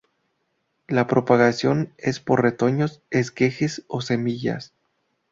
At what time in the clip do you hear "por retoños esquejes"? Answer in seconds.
2.19-3.83